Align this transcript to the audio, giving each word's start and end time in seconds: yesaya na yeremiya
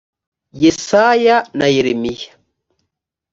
yesaya 0.63 1.35
na 1.57 1.67
yeremiya 1.75 2.31